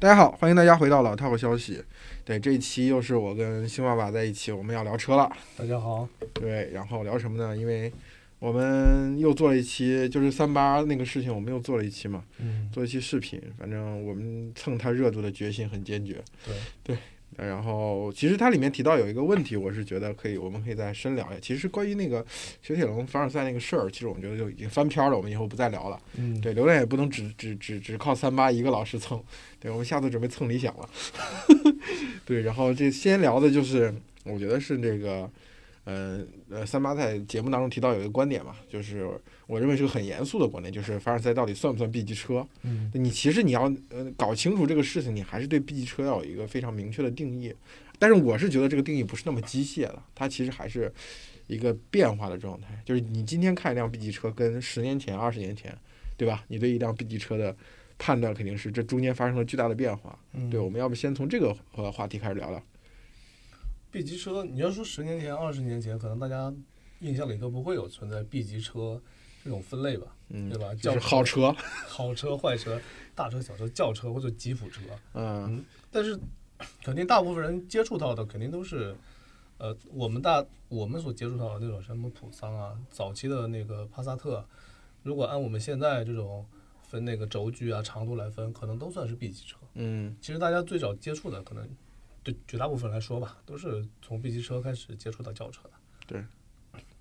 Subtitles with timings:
[0.00, 1.82] 大家好，欢迎大家回到老套消息。
[2.24, 5.30] 对，这一期又是我跟星爸爸在一起，我们要聊车了。
[5.56, 7.56] 大家好，对，然后聊什么呢？
[7.56, 7.90] 因为
[8.38, 13.40] 我们又做了一期，就是三八那个事情，我们又做了一期嘛，嗯，做一期视频。
[13.56, 16.22] 反正我们蹭它热度的决心很坚决。
[16.44, 16.98] 对对。
[17.36, 21.40] 然后，其实它里面提到有一个问题，我是觉得可以，我们可以再深聊一下。
[21.40, 22.24] 其实关于那个
[22.62, 26.00] 雪铁龙凡尔赛那个事儿，其实我们觉得就已经翻篇了，我们以后不再聊了。
[26.16, 29.20] 嗯，对，流量也不能只只只只靠三八一个老师蹭，
[29.58, 30.88] 对，我们下次准备蹭理想了。
[32.24, 33.92] 对，然后这先聊的就是，
[34.24, 35.28] 我觉得是这个，
[35.84, 39.10] 呃呃，三八在节目当中提到有一个观点嘛，就是
[39.46, 42.46] 我认为是个很严肃的观点，就是凡尔赛到底算不算 B 级车？
[42.62, 47.54] 嗯，你其实你要呃搞清楚这个事情，你还是对 B 级车要有一个非常明确的定义。
[47.98, 50.92] 但是我是觉得这个定义不是那么机械的，它其实还是
[51.46, 52.82] 一个变化的状态。
[52.84, 55.76] 就是你今天看一辆 B 级车，跟十年前、二十年前，
[56.16, 56.44] 对吧？
[56.48, 57.54] 你对一辆 B 级车的
[57.96, 60.18] 判断肯定是这中间发生了巨大的变化。
[60.32, 62.60] 嗯对，我们要不先从这个呃话题开始聊聊
[63.92, 66.52] ？B 级车，你要说十年前、二十年前，可能大家
[66.98, 69.00] 印象里都不会有存在 B 级车
[69.44, 70.74] 这种分类吧，嗯对，吧？
[70.74, 71.54] 就是轿好车，
[71.86, 72.80] 好车、坏车、
[73.14, 74.80] 大车、小车、轿车或者吉普车，
[75.12, 76.18] 嗯但是
[76.82, 78.96] 肯定大部分人接触到的肯定都是，
[79.58, 84.42] 呃，我们大我们所接触到的那种什么普桑啊，早期的那个帕萨特，
[85.02, 86.46] 如果按我们现在这种
[86.82, 89.58] 分那个轴距啊、长度来分，可能都算是 B 级车。
[89.74, 91.68] 嗯其实大家最早接触的，可能
[92.22, 95.70] 对绝大部分来说吧，都是从 B 级车开始接触到轿车的。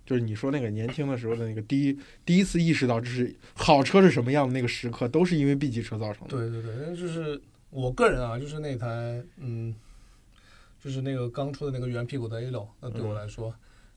[0.05, 6.37] 就是你说那个年轻的时候的那个第一第一次意识到这是好车是什么样的那个时刻，都是因为 B 级车造成的。
[6.37, 8.87] 对对对，那就是我个人啊，就是那台
[9.37, 9.73] 嗯，
[10.83, 13.53] 就是那个刚出的那个圆屁股的 A 六，那对我嗯来说，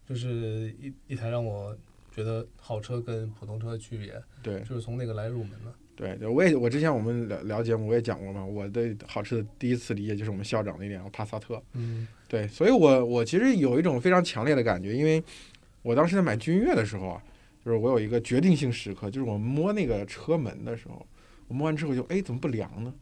[0.09, 1.77] 就是一一台让我
[2.15, 5.73] 觉得好车跟普通车的区别，对就是从那个来入门的。
[5.97, 11.61] 对对，我也我之前我们聊聊节目我也讲过嘛，我对好车的第一次理解就是我们校长那辆帕萨特。
[11.73, 15.23] 嗯对，所以我我其实有一种非常强烈的感觉，因为
[15.87, 17.23] 我当时在买君越的时候啊，
[17.65, 21.07] 就是我有一个决定性时刻，就是我摸那个车门的时候，
[21.47, 22.93] 我摸完之后就哎怎么不凉呢？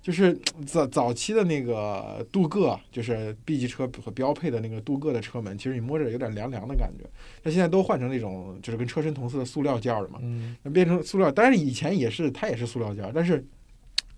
[0.00, 0.32] 就是
[0.64, 7.04] 早早期的那个镀铬，就是 B 级车和标配的那个镀铬的车门，其实你摸着有点凉凉的感觉。
[7.42, 13.44] 那现在都换成那种就是跟车身同色的塑料件儿了嘛，嗯那变成塑料，当然以前也是它也是塑料件儿，但是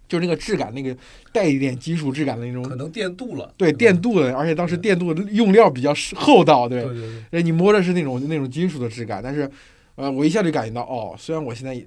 [0.07, 0.97] 就是那个质感，那个
[1.33, 3.53] 带一点金属质感的那种可能电镀了。
[3.57, 7.01] 对电镀的，而且当时电镀的用料比较厚道，对对，对
[7.31, 9.51] 对，哎，你摸着是那种那种金属的质感，但是，
[9.95, 11.85] 呃，我一下就感觉到，哦，虽然我现在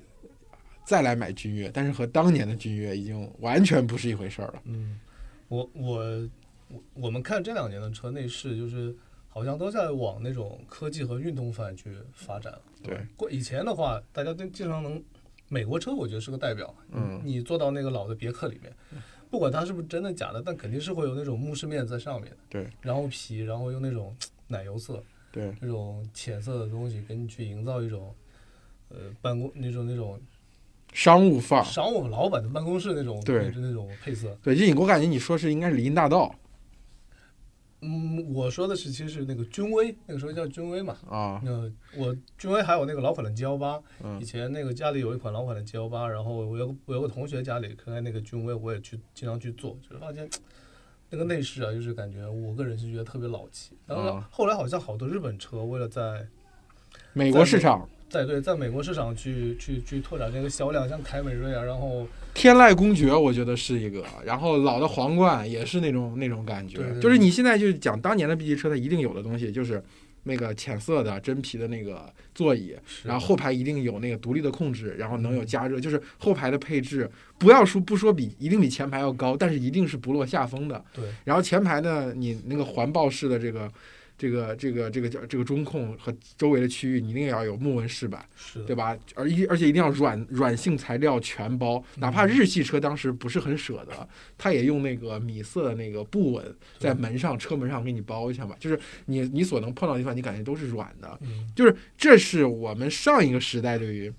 [0.86, 4.62] 再来买君越，但是和当年的君越已经完全不是一回事儿了。
[4.66, 5.00] 嗯，
[5.48, 6.30] 我我
[6.70, 8.96] 我我们看这两年的车内饰，就是
[9.28, 12.54] 好像都在往那种科技和运动范去发展。
[12.82, 15.04] 对，过以前的话，大家都经常能，
[15.50, 16.74] 美国车我觉得是个代表。
[16.92, 18.74] 嗯你坐到那个老的别克里面，
[19.30, 22.38] 不管它是不是真的假的，但肯定是会有那种木饰面在上面的。
[22.50, 24.16] 对，然后皮，然后用那种
[24.48, 28.14] 奶油色、对，那种浅色的东西，给你去营造一种。
[28.90, 30.18] 呃，办公那种那种
[30.94, 31.64] 商务范儿。
[31.66, 36.34] 商务老板的办公室那种对那那种配色，对，就我感觉你说是应该是林荫大道
[37.82, 40.98] 嗯，我说的是其实是那个君威，那个时候叫君威嘛。
[41.08, 50.28] 啊，那我君威还有那个老款的 G 幺八，嗯以前那个家里有一款老款的 G 幺八，然后我有个我有个同学家里开那个君威，我也去经常去做，就是发现
[51.12, 53.78] 那个内饰啊，就是感觉我个人是觉得特别老气。
[53.86, 56.28] 然后啊后来好像好多日本车为了在
[57.14, 69.84] 美国市场在对在美国市场去去去拓展这个销量，像凯美瑞啊，然后天籁公爵，我觉得是一个，然后老的皇冠也是那种那种感觉，对对就是你现在就讲当年的 B 级车，它一定有的东西就是
[70.24, 80.82] 那个浅色的真皮的那个座椅，然后后排一定有那个独立的控制，然后能有加热，就是后排的配置不要说不说比一定比前排要高，但是一定是不落下风的。
[80.94, 83.70] 对然后前排呢，你那个环抱式的这个。
[84.18, 88.26] 这个这个这个叫这个中控和周围的区域，你一定要有木纹饰板，
[88.66, 88.98] 对吧？
[89.14, 101.48] 而一而且一定要软软性材料全包，哪怕日系车当时不是很舍得，他也用那个米色的那个布纹在门上车门上给你包一下嘛，就是你你所能碰到的地方，你感觉都是软的，嗯。
[101.56, 104.12] 就是这是我们上一个时代对于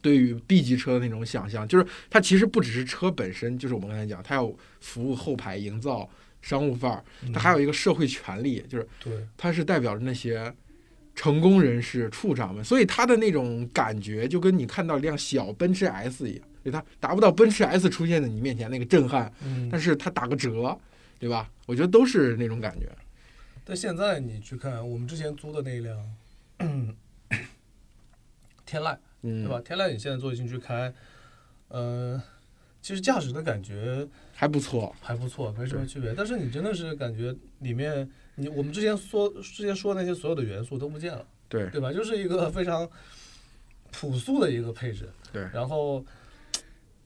[0.00, 6.08] 对于 B 级车的那种想象，就是它其实不只是车本身，就是我们刚才讲，它要服务后排，营造
[6.40, 8.86] 商务范儿，它还有一个社会权利，就是
[9.36, 10.52] 它是代表着那些
[11.14, 20.78] 成功人士、处长们，所以它的那种感觉就跟你看到一辆小奔驰 S 一样，就它达不到奔驰 S 出现在你面前那个震撼，嗯，但是它打个折，
[21.18, 21.50] 对吧？
[21.66, 22.88] 我觉得都是那种感觉。
[23.64, 25.96] 但现在你去看我们之前租的那一辆
[28.64, 29.60] 天籁，嗯，对吧？？
[29.60, 30.92] 天籁你现在坐进去开，
[31.68, 32.20] 嗯、
[32.80, 34.94] 其实驾驶的感觉还不错。
[35.00, 36.14] 还不错，没什么区别。
[36.14, 41.92] 但是你真的是感觉里面，你我们之前说之前说那些所有的元素都不见了，对对吧？
[41.92, 42.88] 就是一个非常
[43.92, 46.04] 朴素的一个配置，对然后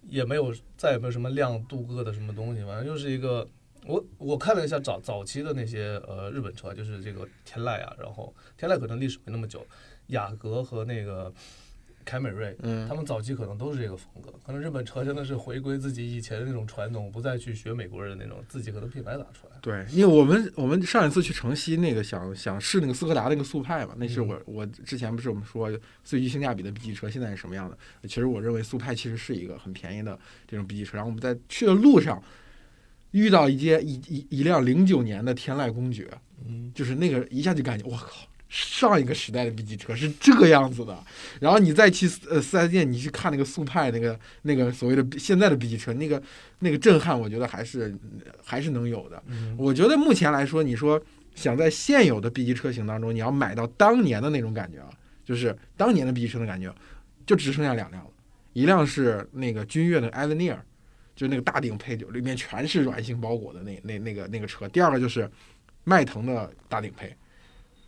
[0.08, 3.48] 也没有再也没有什么亮镀铬的什么东西，反正就是一个。
[3.84, 9.66] 我我看了一下早早期的那些呃日本车，就是这个天籁啊，然后天籁可能历史没那么久，
[10.06, 11.34] 雅阁和那个
[12.04, 19.56] 凯美瑞，嗯他，们早期可能都是这个风格，可能日本车真的是回归自己以前的那种传统，不再去学美国人的那种自己可能品牌打出来。
[19.60, 25.70] 对，因为我们我们上一次去城西那个想想试那个斯柯达那个速派嘛，那是嗯我我之前不是我们说
[26.02, 27.78] 最具性价比的 B 级车现在是什么样的？
[28.08, 30.96] 其实我认为速派其实是一个很便宜的这种 B 级车。
[30.96, 32.22] 然后我们在去的路上
[33.12, 36.10] 遇到一街一一一辆零九年的天籁公爵，
[36.44, 41.02] 嗯，就是那个一下就感觉我靠，上一个时代的 B 级车是这个样子的。
[41.40, 46.22] 然后你再去呃四 S 店，你去看那个速派那个那个所谓的现在的 B 级车，那个
[46.58, 47.96] 那个震撼，我觉得还是
[48.44, 49.22] 还是能有的。
[49.28, 51.02] 嗯我觉得目前来说，你说
[51.34, 54.90] 想在现有的 B 级车型当中，你要买到当年的那种感觉啊，
[55.24, 56.70] 就是当年的 B 级车的感觉，
[57.24, 58.10] 就只剩下两辆了，
[58.52, 60.62] 一辆是那个君越的艾文尼尔，
[61.16, 65.26] 就是那个大顶配，里面全是软性包裹的那那那个那个车；第二个就是
[65.84, 67.16] 迈腾的大顶配。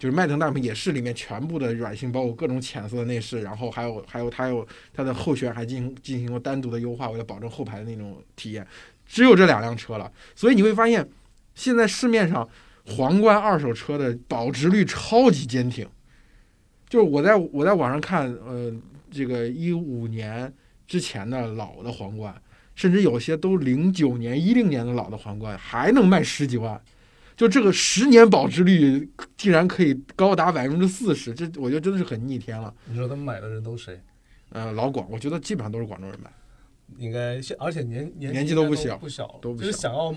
[0.04, 8.66] 就是迈腾大顶配也是里面全部的软性包括各种浅色的内饰，然后还有还有它有它的后悬还进行进行过单独的优化，为了保证后排的那种体验。
[9.06, 11.08] 只有这两辆车了，所以你会发现，
[11.54, 12.46] 现在市面上
[12.84, 15.88] 皇冠二手车的保值率超级坚挺。
[16.86, 18.70] 就是我在我在网上看，呃，
[19.10, 20.52] 这个一五年
[20.86, 22.38] 之前的老的皇冠，
[22.74, 26.78] 甚至有些都零九年、一零年的老的皇冠，还能卖十几万。
[27.36, 32.72] 就这个十年保值率竟然可以高达百分之四十，这我觉得真的是很逆天了。
[32.86, 34.00] 你说他们买的人都谁？
[34.50, 36.30] 呃，老广，我觉得基本上都是广州人买。
[36.98, 40.14] 应该而且年年年纪都不小不小，都不就是想要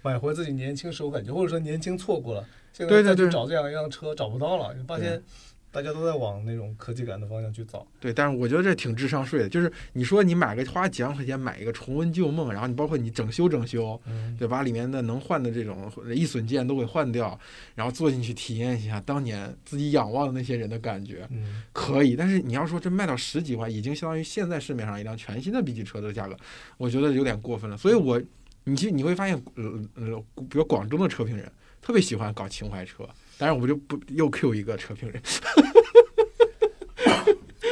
[0.00, 5.22] 买回自己年轻时候感觉，或者说年轻错过了，现在再去找这样一辆车找不到了，你发现
[5.74, 7.84] 大家都在往那种科技感的方向去找。
[7.98, 17.36] 对，但是我觉得这挺智商税的，就是你说你买个花几万块钱买一个重温旧梦，然后你包括你整修整修，嗯，对，把里面的能换的这种易损件都给换掉，
[17.74, 22.14] 然后坐进去体验一下当年自己仰望的那些人的感觉，嗯，可以。
[22.14, 26.36] 但是你要说这卖到十几万，已经相当于现在市面上一辆全新的 B 级车的价格，
[26.76, 27.76] 我觉得有点过分了。
[27.76, 28.22] 所以我，
[28.62, 29.64] 你去你会发现，呃
[29.96, 31.50] 呃，比如广州的车评人
[31.82, 35.20] 特别喜欢搞情怀车，当然我们就不又 Q 一个车评人，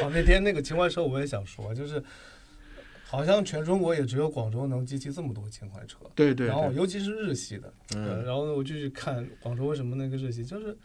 [0.03, 2.03] 哦，那天那个情怀车我也想说，就是
[3.05, 5.99] 好像全中国也只有广州能集齐这么多情怀车。
[6.14, 10.76] 对对然后，尤其是日系的，呃嗯然后呢，我就去看广州为什么那个日系就是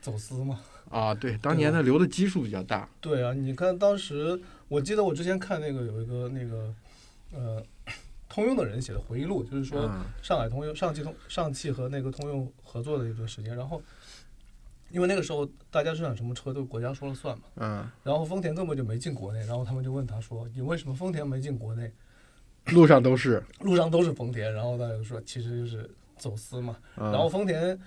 [0.00, 0.60] 走私嘛。
[0.90, 4.38] 啊，对，当年的留的基数比较大，对啊，你看当时，
[4.68, 6.74] 我记得我之前看那个有一个那个
[7.32, 7.64] 呃，
[8.32, 13.82] 通用的人写的回忆录，就是说嗯上海通用、上汽通、上汽和那个通用合作的一段时间，然后
[14.90, 21.92] 因为那个时候大家生产什么车都是国家说了算嘛，嗯，然后丰田根本就没进国内，然后他们就问他说：“你为什么丰田没进国内？
[22.68, 27.78] 路上都是，路上都是丰田。”然后大家就说：“其实就是走私嘛。”嗯、然后丰田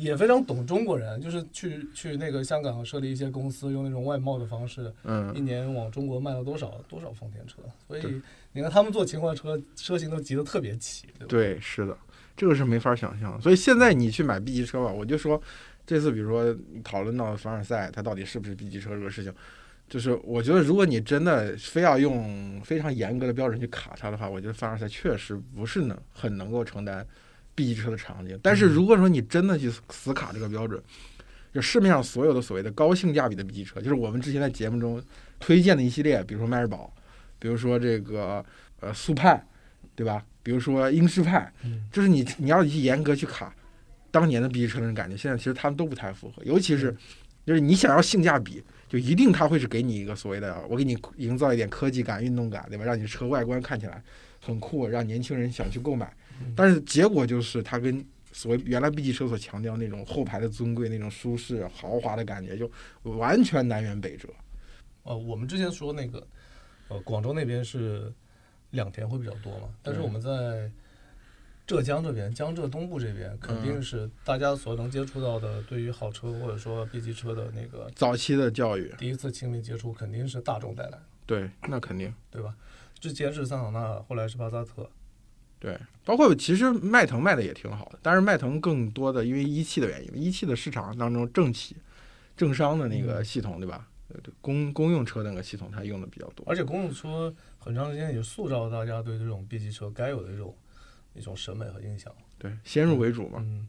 [0.00, 7.56] 也非常懂中国人，就是去去那个香港设立一些公司，用那种外贸的方式，嗯一嗯，年往中国卖了多少多少丰田车。
[7.86, 11.26] 所以你看他们做情怀车，车型都集得特别齐，对吧？
[11.28, 11.96] 对，是的，
[12.36, 13.40] 这个是没法想象。
[13.40, 15.40] 所以现在你去买 B 级车吧，我就说
[15.86, 19.32] 这次比如说讨论到凡尔赛，它到底是不是 B 级车这个事情，
[19.88, 27.06] 就是我觉得如果你真的非要用非常严格的标准去卡它的话，我觉得凡尔赛确实不是能很能够承担
[27.60, 28.38] B 级车的场景。
[28.42, 30.82] 但是如果说你真的去死卡这个标准，
[31.52, 35.02] 就市面上所有的所谓的高性价比的 B 级车，就是我们之前在节目中
[35.38, 36.90] 推荐的一系列，比如说迈锐宝，
[37.38, 38.42] 比如说这个
[38.80, 39.46] 呃速派，
[39.94, 40.24] 对吧？
[40.42, 43.54] 比如说英仕派，嗯，就是你你要去严格去卡
[44.10, 46.96] 当年的 B 级车那种感觉，现在其实他们都不太符合，尤其是嗯
[47.46, 52.84] 就是你想要性价比，就一定他会是给你一个所谓的我给你营造一点科技感、运动感，对吧？
[52.84, 54.02] 让你车外观看起来
[54.44, 56.52] 很酷，让年轻人想去购买嗯。
[56.56, 62.68] 但是结果就是它跟所谓原来 B 级车所强调那种后排的尊贵、那种舒适豪华的感觉，就
[63.02, 64.28] 完全南辕北辙。
[65.04, 66.26] 呃，我们之前说那个，
[66.88, 68.12] 呃，广州那边是
[68.72, 70.70] 两田会比较多嘛，但是我们在
[71.70, 82.12] 浙江这边，江浙东部这边肯定嗯是大家所能接触到的，对于好车或者说 B 级车的那个早期的教育，第一次亲密接触，肯定是大众带来的，对，那肯定。
[82.28, 82.56] 对吧？
[82.98, 84.90] 之前是桑塔纳，后来是帕萨特，
[85.60, 91.76] 对，包括其实迈腾卖的也挺好的，但是迈腾更多的因为一汽的原因，一汽的市场当中政企、
[92.36, 93.86] 政商的那个嗯系统，对吧？
[94.08, 96.44] 呃公公用车的那个系统它用的比较多。
[96.48, 100.52] 而且公用车很长时间也塑造了大家对这种 B 级车该有的这种
[101.14, 102.12] 一种审美和印象。
[102.38, 103.38] 对，先入为主嘛。
[103.40, 103.68] 嗯，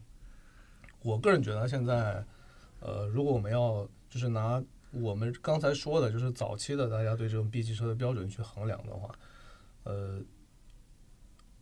[1.02, 2.24] 我个人觉得现在，
[2.80, 9.14] 呃，如果我们要就是拿我们刚才说的，就是早期的大家对这种 B 级车的标准去衡量的话，
[9.84, 10.20] 呃，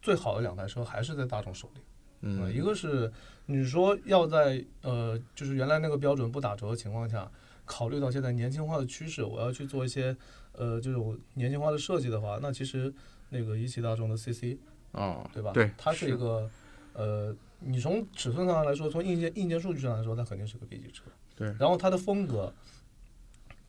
[0.03, 1.81] 最好的两台车还是在大众手里。
[2.23, 3.11] 呃嗯，一个是
[3.47, 7.31] 你说要在呃，就是原来那个标准不打折的情况下，
[7.65, 10.15] 考虑到现在年轻化的趋势，我要去做一些
[10.53, 12.93] 呃这种年轻化的设计的话，那其实
[13.31, 14.59] 那个一汽大众的 CC
[14.93, 15.53] 哦，对吧？
[15.53, 16.49] 对，它是一个
[16.95, 21.05] 呃，你从尺寸上来说，从硬件硬件数据上来说，它肯定是个 B 级车。
[21.37, 22.53] 对然后它的风格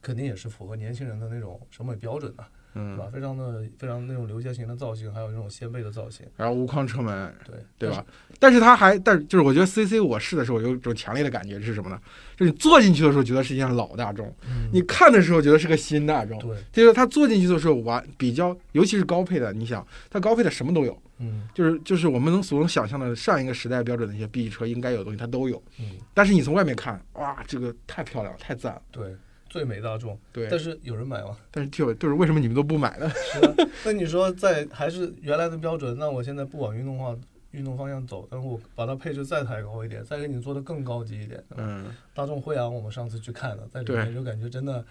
[0.02, 3.08] 肯定也是符合年轻人的那种审美标准的，嗯是，吧？
[3.14, 8.04] 非常的非常那种流线型的造型，还有那种掀背的造型，然后无框车门，对对吧？？
[8.40, 12.02] 但是它还，但是就是我觉得 CC 我试的时候有一种强烈的感觉是什么呢？
[12.36, 16.40] 就是你坐进去的时候觉得是一辆老大众，嗯，你看的时候觉得是个新大众。
[16.40, 25.62] 对，就是它坐进去的时候完比较，尤其是高配的，你想它高配的什么都有，嗯就是就是我们能所能想象的上一个时代标准的一些 B 级车应该有的东西它都有。
[25.80, 28.82] 嗯，但是你从外面看，哇，这个太漂亮了，太赞了。
[28.92, 29.16] 对，
[29.50, 30.18] 最美大众。
[30.34, 31.38] 对，但是有人买吗？
[31.52, 33.10] 但是就就是为什么你们都不买呢？
[33.10, 33.54] 是啊，
[33.86, 37.16] 那你说在还是原来的标准，那我现在不往运动化
[37.52, 41.44] 运动方向走，但是我把它配置再抬高一点，再给你做的更高级一点。
[41.58, 44.86] 嗯，大众辉昂我们上次去看了，在里面就感觉真的，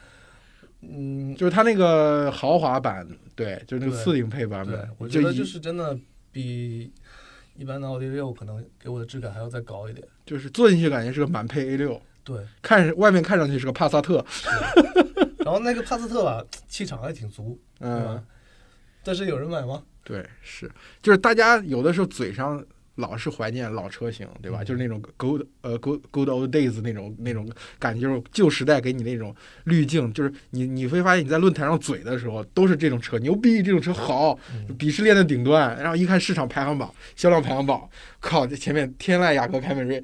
[0.83, 5.99] 嗯，就是它那个豪华版，对，就是那个对次顶配版本，，我觉得就是真的
[6.33, 6.93] 比
[7.57, 10.07] 一般的奥迪六可能给我的质感还要再高一点。
[10.25, 14.25] 就是坐进去感觉是个满配 A 六，对，看外面看上去是个帕萨特，
[15.45, 18.23] 然后那个帕萨特吧，气场还挺足，嗯，？
[19.03, 19.83] 但是有人买吗？
[20.05, 20.71] 对，是，
[21.03, 22.65] 就是大家有的时候嘴上
[23.01, 24.63] 老是怀念老车型，对吧？
[24.63, 35.77] 嗯就是那种 good 呃 good good old days 那种那种感觉，就是旧时代给你那种滤镜，就是你你会发现你在论坛上嘴的时候都是这种车牛逼，这种车好，嗯，鄙视链的顶端。
[35.81, 37.89] 然后一看市场排行榜、销量排行榜，
[38.21, 40.03] 靠，这前面天籁、雅阁、凯美瑞，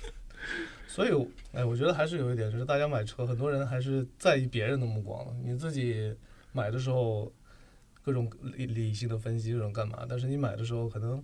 [0.88, 1.10] 所以，
[1.52, 5.32] 哎，我觉得还是有一点，就是大家买车，很多人还是在意别人的目光的。
[5.44, 6.14] 你自己
[6.52, 7.30] 买的时候，
[8.02, 9.98] 各种理理性的分析这种干嘛？
[10.08, 11.22] 但是你买的时候，可能，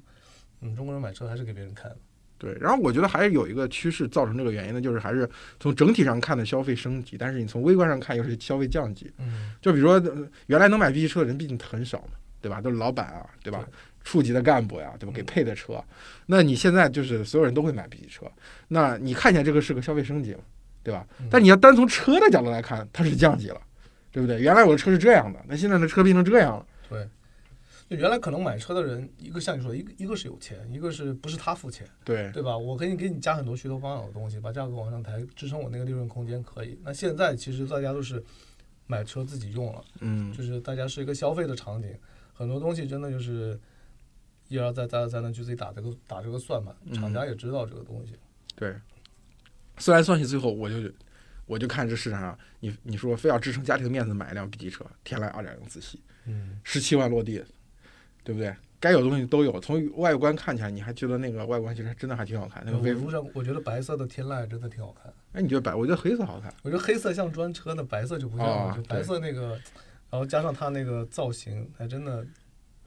[0.62, 1.96] 嗯，中国人买车还是给别人看的。
[2.38, 5.28] 对，然后我觉得还是有一个趋势造成这个原因的，就是还是
[5.60, 9.12] 从整体上看的消费升级，但是你从微观上看又是消费降级。
[9.18, 12.60] 嗯，就比如说，呃原来能买 B 级车的人毕竟很少嘛，对吧？
[12.60, 13.64] 都是老板啊，对吧？
[14.02, 15.12] 处级的干部呀，对吧？
[15.14, 15.80] 给嗯配的车，
[16.26, 18.26] 那你现在就是所有人都会买 B 级车，
[18.66, 20.40] 那你看起来这个是个消费升级嘛，
[20.82, 21.06] 对吧？
[21.20, 23.60] 嗯但你要单从车的角度来看，它是降级了，
[24.10, 24.40] 对不对？
[24.40, 27.08] 原来我的车是这样的，那现在的车变成这样了，对。
[27.92, 32.56] 就原来可能买车的人，一个像你说的，一个一个是有钱，一个是不是他付钱，对对吧？
[32.56, 36.78] 我可以给你加很多噱头帮养的东西，把价格往上抬，支撑我那个利润空间可以。
[36.82, 38.22] 那现在其实大家都是
[38.86, 39.84] 买车自己用了。
[40.00, 41.94] 嗯，就是大家是一个消费的场景，
[42.32, 43.60] 很多东西真的就是
[44.48, 48.14] 一而再再而三的去自己打这个打这个算盘，嗯厂家也知道这个东西。
[48.56, 48.74] 对。
[49.78, 50.76] 虽然算起最后，我就
[51.46, 57.42] 我就看这市场上，你你说非要支撑家庭的面子买一辆 B 级车，天籁二点零自吸，嗯，十七万落地，
[58.24, 58.54] 对不对？
[58.80, 59.60] 该有的东西都有。
[59.60, 62.62] 从外观看起来，你还觉得那个外观其实真的还挺好看。
[62.66, 65.74] 那个微，我路上我觉得白色的天籁真的挺好看，哎，你觉得白？
[65.74, 66.52] 我觉得黑色好看。
[66.62, 69.50] 我觉得黑色像专车的，白色就不像了，哦就白色那个，
[70.10, 72.26] 然后加上它那个造型，还真的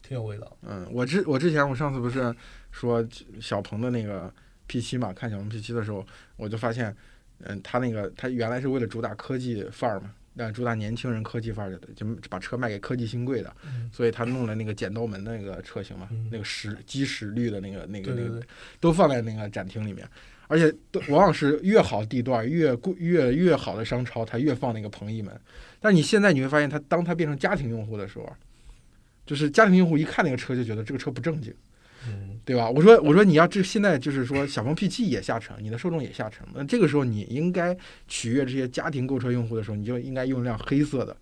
[0.01, 0.57] 挺有味道。
[0.63, 2.35] 嗯，我之我之前我上次不是
[2.71, 3.05] 说
[3.39, 4.29] 小鹏的那个
[4.67, 6.93] P 七嘛，看小鹏 P 七的时候，我就发现，
[7.39, 16.27] 嗯，它那个它原来是为了主打科技范儿嘛，那主打年轻人科技范儿的，就把车卖给科技新贵的，嗯，所以他弄了那个剪刀门的那个车型嘛，嗯。
[16.29, 18.45] 那个石基石绿的那个那个那个
[18.81, 20.05] 都放在那个展厅里面，
[20.47, 25.33] 而且都往往是越好地段、越贵、越越好的商超，他越放那个鹏翼门。
[25.79, 28.35] 但是你现在你会发现，他当他变成家庭用户的时候，
[29.25, 31.53] 就是家庭用户一看那个车就觉得这个车不正经，
[32.07, 32.69] 嗯，对吧？
[32.69, 37.75] 我说我说你要这现在就是说小鹏 P 七也下沉，你的受众也下沉，那这个时候你应该
[38.07, 41.17] 取悦这些家庭购车用户的时候，你就应该用一辆黑色的。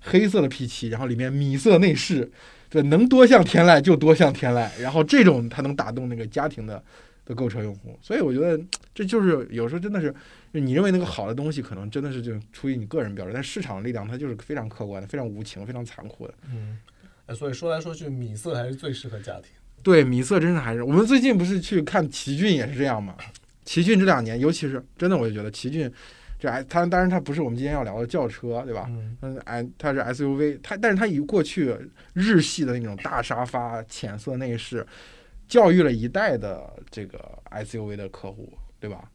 [0.00, 2.30] 黑色的 P 七然后里面米色内饰，
[2.70, 6.80] 对，能多像天籁就多像天籁，然后这种它能打动那个家庭的
[7.24, 7.98] 的购车用户。
[8.00, 8.58] 所以我觉得
[8.94, 10.14] 这就是有时候真的是，
[10.52, 16.34] 你认为那个好的东西，可能真的是就出于你个人标准，但市场力量它就是非常客观的、非常无情、非常残酷的。
[16.52, 16.78] 嗯，
[17.26, 19.50] 哎，所以说来说去，米色还是最适合家庭。
[19.82, 23.14] 对，米色真是还是我们最近不是去看奇骏也是这样嘛？
[23.64, 25.90] 奇骏这两年，尤其是真的，我就觉得奇骏
[26.38, 28.86] 这哎，它当然它不是我们今天要聊的轿车，对吧？
[28.88, 31.74] 嗯，嗯，哎，它是 SUV，它但是它以过去
[32.12, 34.86] 日系的那种大沙发、浅色内饰，
[35.48, 37.18] 教育了一代的这个
[37.50, 39.10] SUV 的客户，对吧？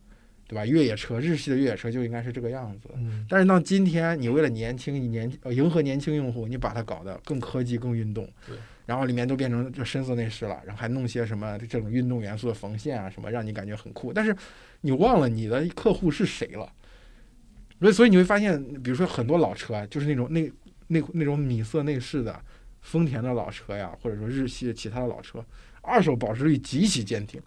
[0.47, 0.65] 对对吧？
[0.67, 2.89] 越野车，日系的越野车就应该是这个样子。
[2.95, 14.11] 嗯，但是到今天，你为了年轻，你年呃迎合年轻用户，你把它搞得更科技、更运动，对，然后里面都变成就深色内饰了，然后还弄些什么这种运动元素的缝线啊什么，让你感觉很酷。
[14.11, 14.35] 但是
[14.81, 16.71] 你忘了你的客户是谁了，
[17.79, 20.51] 所以所以你会发现，比如说很多老车啊，就是那种那
[20.87, 22.39] 那那种米色内饰的
[22.81, 25.43] 丰田的老车呀，或者说日系的其他的老车，
[25.81, 27.41] 二手保值率极其坚挺。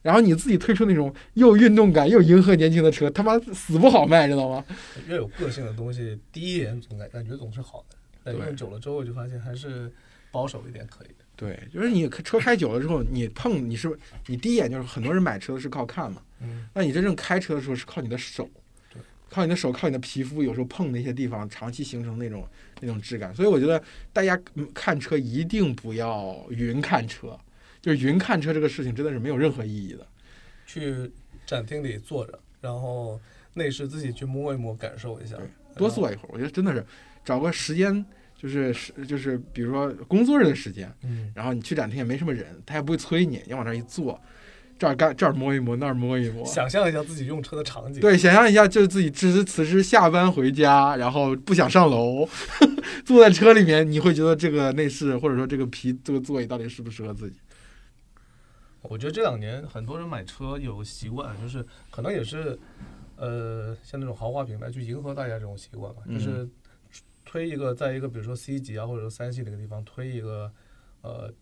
[0.00, 4.64] 然后你自己推出那种又运动感又迎合年轻的车，他妈死不好卖，知道吗？
[5.06, 9.92] 越有个性的东西，第一眼总感感觉总是好的，但对用久了之后就发现还是
[10.32, 11.08] 保守一点可以。
[11.36, 13.96] 对，就是你车开久了之后，你碰你是
[14.26, 18.48] 你第一眼就是很多人买车是靠看嘛，嗯，那你真正开车的时候是靠你的手
[18.92, 22.46] 对，靠你的手，靠你的皮肤，有时候碰那些地方，长期形成那种
[22.80, 23.34] 那种质感。
[23.34, 27.36] 所以我觉得大家嗯看车一定不要云看车，
[27.80, 30.06] 就是云看车这个事情真的是没有任何意义的。
[30.66, 31.10] 去
[31.44, 33.20] 展厅里坐着，然后
[33.54, 35.36] 内饰自己去摸一摸，感受一下，
[35.76, 36.84] 多坐一会儿，我觉得真的是
[37.24, 38.04] 找个时间，
[38.42, 44.20] 就是是就是比如说工作日的时间，嗯，然后你去展厅也没什么人，他也不会催你，你往那儿一坐，
[44.76, 52.28] 这儿干这儿摸一摸，那儿摸一摸，想象一下自己用车的场景。，对，想象一下，就是自己此时此时下班回家，然后不想上楼，
[53.06, 57.36] 坐在车里面，你会觉得这个内饰或者说这个皮这个座椅到底适不适合自己？
[58.82, 62.58] 我觉得这两年很多人买车有个习惯，就是可能也是，
[63.14, 66.48] 呃，像那种豪华品牌去迎合大家这种习惯吧，嗯就是
[67.32, 70.52] 推一个，在一个比如说 C 级啊，或者说三系这个地方推一个，
[71.00, 71.32] 呃，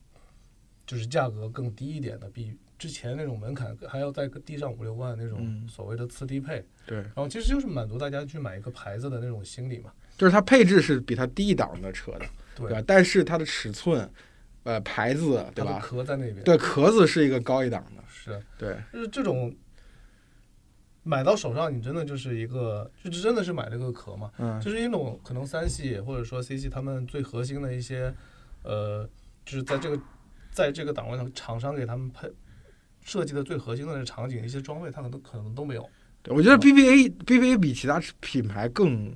[0.86, 9.92] 就是价格更低一点的，比之前那种门槛还要再低上五六万那种嗯所谓的次低配，对，然后其实就是满足大家去买一个牌子的那种心理嘛。
[10.16, 12.84] 就是它配置是比它低一档的车的，对对吧？
[12.86, 14.08] 但是它的尺寸，
[14.62, 15.80] 呃，牌子，对吧？
[15.80, 16.40] 壳在那边。
[16.44, 19.52] 对，壳子是一个高一档的，是，对，就是这种
[21.02, 24.30] 买到手上，你真的就是一个，就真的是买了个壳嘛。
[24.38, 28.14] 嗯，就是一种可能三系或者说 C 系他们最核心的一些，
[28.62, 29.08] 呃，
[29.44, 30.00] 就是在这个
[30.50, 32.30] 在这个档位上，厂商给他们配
[33.02, 35.88] 设计的最核心的那个场景，一些装备，他可能可能都没有。
[36.22, 39.10] 对我觉得 BBA BBA 比其他品牌更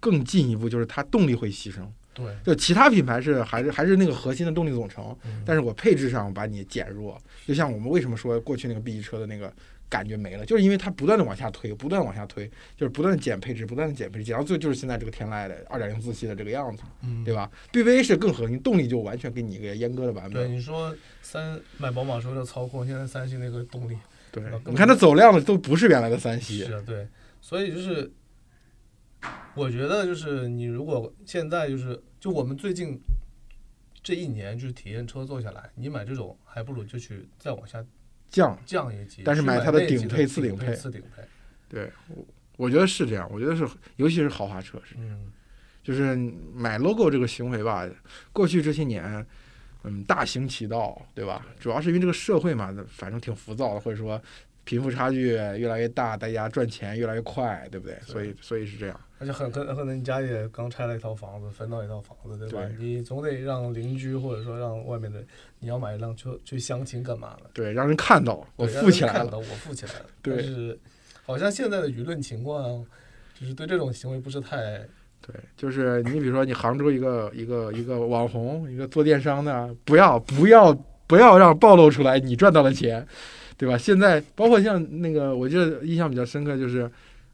[0.00, 1.86] 更进一步，就是它动力会牺牲。
[2.12, 5.42] 对，就其他品牌是还是还是那个核心的动力总成，嗯。
[5.46, 9.52] 但是我配置上把你减弱，就像我们为什么说过去那个 B 级车的那个
[9.88, 20.32] 感觉没了，就是因为它不断的往下推，不断往下推，就是不断的减配置，不断的减配置，减到最后就是现在这个天籁的二点零自吸的这个样子，嗯，对吧？BBA 是更核心，动力就完全给你一个阉割的版本。
[20.32, 23.96] 对，你说三买宝马时候的操控，现在三系那个动力
[24.32, 26.64] 对你看它走量的都不是原来的三系。
[26.64, 27.06] 是，啊，对，
[27.40, 28.10] 所以就是，
[29.54, 33.00] 我觉得就是你如果现在就是就我们最近
[34.02, 37.84] 这一年就是体验车做下来，你买这种还不如就去再往下
[38.28, 38.58] 降。
[38.64, 41.22] 降一级，但是买买它的顶配次顶配配次顶配，
[41.68, 44.94] 对，我我觉得是这样，我觉得是，尤其是豪华车是。
[44.98, 45.30] 嗯，
[45.82, 46.14] 就是
[46.54, 47.88] 买 logo 这个行为吧，
[48.32, 49.26] 过去这些年，
[49.82, 51.44] 嗯，大行其道，对吧？
[51.58, 54.22] 主要是因为这个社会嘛，反正挺浮躁的，或者说
[54.70, 57.98] 贫富差距越来越大，大家赚钱越来越快，对不对？
[58.06, 59.00] 所以，所以是这样。
[59.18, 62.64] 而且很可能可能你家里也刚拆了一套房子，分到一套房子，对吧？
[62.64, 65.20] 对你总得让邻居或者说让外面的，
[65.58, 67.50] 你要买一辆车去相亲干嘛呢？
[67.52, 69.18] 对，让人看到我富起来了。
[69.18, 70.06] 看到我富起来了。
[70.22, 70.78] 对但是
[71.24, 72.86] 好像现在的舆论情况，
[73.34, 74.78] 就是对这种行为不是太
[75.26, 80.72] 对，就是你比如说你杭州一个一个一个网红，一个做电商的，不要不要
[81.10, 83.04] 不要让暴露出来你赚到了钱，
[83.58, 83.76] 对吧？
[83.76, 86.88] 现在包括像那个，我记得印象比较深刻就是。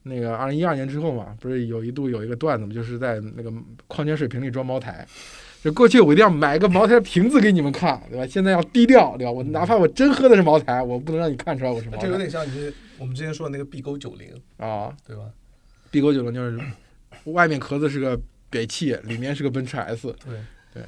[0.08, 3.52] 那个二零一二年之后嘛，不是有一度有一个段子嘛，就是在那个
[3.88, 5.04] 矿泉水瓶里装茅台。
[5.64, 8.24] 就过去我一定要买个茅台瓶子给你们看，对吧？
[8.24, 9.32] 现在要低调，对吧？
[9.32, 14.96] 我哪怕我真喝的是茅台，我不能让你看出来我是茅台这有点像你我们之前说的那个 B 勾九零，啊。
[15.04, 15.24] 对吧
[15.90, 16.56] ？B 勾九零就是
[17.24, 18.16] 外面壳子是个
[18.48, 20.14] 北汽，里面是个奔驰 S。
[20.24, 20.36] 对
[20.72, 20.84] 对，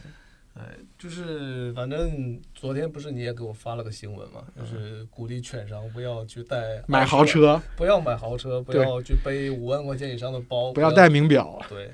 [0.58, 11.64] 哎，就是反正昨天不是你也给我发了个新闻嘛，嗯就是鼓励券商不要去带买豪，车，不要买豪车，不要去背五万块钱以上的包，不要带名表。
[11.68, 11.90] 对，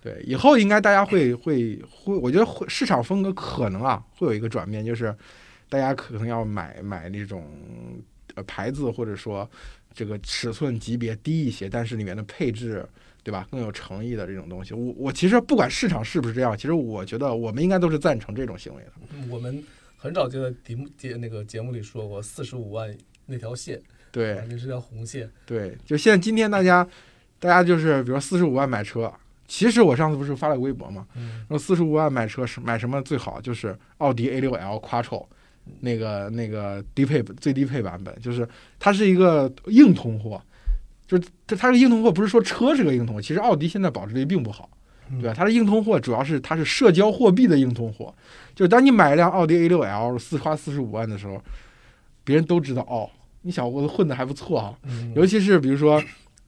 [0.00, 5.14] 对，以后应该大家会会会，我觉得会市场风格可能啊会有一个转变，就是
[5.68, 7.46] 大家可能要买买那种
[8.34, 9.48] 呃牌子或者说
[9.92, 12.88] 这个尺寸级别低一些，但是里面的配置
[13.22, 14.74] 对吧更有诚意的这种东西。
[14.74, 18.92] 我我其实不管市场是不是这样，其实我觉得我们应该都是赞成这种行为的。
[19.14, 19.62] 嗯我们
[19.96, 23.80] 很早就在节目节那个节目里说过，四十五万那条线，
[24.10, 26.86] 对啊那是条红线，对，就现在今天大家
[27.38, 29.12] 大家就是比如四十五万买车。
[29.46, 33.40] 其实我上次不是发了个微博嘛，嗯，说四十五万买车是买什么最好？
[33.40, 35.26] 就是奥迪 A 六 L Quattro，
[35.80, 40.40] 那个那个低配最低配版本，就是它是一个硬通货，
[41.10, 44.70] 就是它它是硬通货，不是说车是个硬通货，其实奥迪现在保值率并不好。
[45.20, 45.34] 对吧？
[45.36, 48.14] 它的硬通货主要是它是社交货币的硬通货，
[48.54, 51.42] 就是当你买一辆奥迪 A6L 四花四十五万的时候，
[52.22, 53.10] 别人都知道哦，
[53.42, 54.72] 你小伙子混的还不错啊。
[54.84, 56.00] 嗯尤其是比如说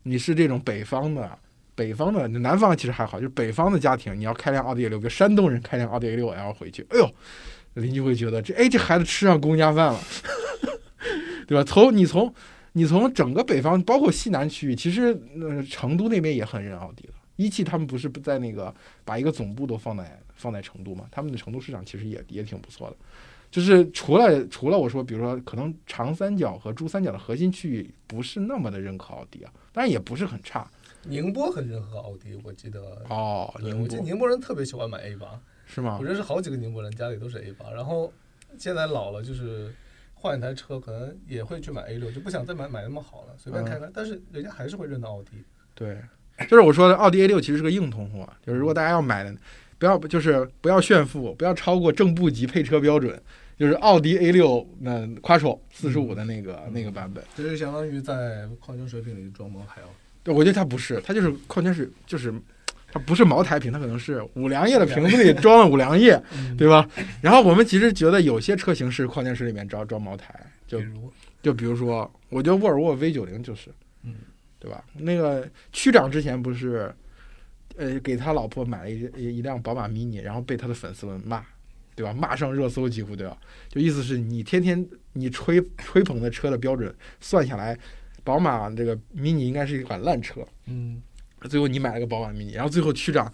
[0.05, 1.29] 你是这种北方的，
[1.75, 7.11] 北方的南方其实还好，就是北方的家庭，你要开辆奥迪 A 六比如山东人开辆奥迪 A 六 L 回去，哎呦，
[7.75, 10.01] 邻居会觉得这哎这孩子吃上公家饭了，
[11.49, 11.65] 对吧？
[11.65, 12.33] 从你从
[12.73, 17.13] 你从整个北方，包括西南区域，其实呃成都那边也很认奥迪的。
[17.37, 18.73] 一汽他们不是不在那个
[19.05, 21.07] 把一个总部都放在放在成都嘛？
[21.11, 22.97] 他们的成都市场其实也也挺不错的。
[23.51, 30.71] 就是除了除了我说，比如说可能长三角和珠三角的核心区域不是那么的认可奥迪啊，当然也不是很差
[31.05, 32.81] 宁波很认可奥迪，我记得。
[33.09, 33.53] 哦。
[33.61, 36.05] 宁波我记得宁波人特别喜欢买 A 八，是吗我？
[36.05, 38.13] 认识好几个宁波人，家里都是 A 八，然后
[38.57, 39.75] 现在老了，就是
[40.23, 43.91] 换一台车，可能也会去买 A 六，就不想再买买那么好了，随便开开。
[43.93, 45.31] 但是人家还是会认到奥迪。
[45.75, 45.99] 对，
[46.49, 49.35] 就是我说的，奥迪 A 六其实是个硬通货，就是如果大家要买的，
[49.79, 53.21] 不要就是不要炫富，不要超过正部级配车标准，
[53.59, 57.25] 就是奥迪 A 六那 Quattro 四十五的那个、那个版本。
[57.37, 59.91] 就是相当于在矿泉水瓶里装茅台哦。
[60.23, 62.33] 对，我觉得它不是，它就是矿泉水，就是
[62.93, 66.21] 它不是茅台瓶，它可能是五粮液的瓶子里装了五粮液，
[66.59, 66.87] 对吧？
[67.23, 73.71] 然后我们其实觉得有些车型是矿泉水里面装装茅台，就比如，就比如说，我觉得沃尔沃 V 九零就是，
[74.03, 74.15] 嗯，
[74.59, 74.85] 对吧？
[74.93, 76.95] 那个区长之前不是，
[77.77, 81.43] 呃，给他老婆买了一一一辆宝马 mini，然后被他的粉丝们骂，
[81.95, 82.13] 对吧？
[82.13, 83.39] 骂上热搜几乎都要？
[83.71, 87.79] 就意思是你天天你吹吹捧的车的标准算下来，
[88.23, 91.01] 宝马这个 mini 应该是一款烂车，嗯，
[91.49, 93.33] 最后你买了个宝马 mini，然后最后区长。